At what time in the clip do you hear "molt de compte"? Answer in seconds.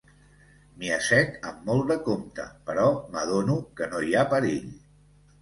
1.71-2.47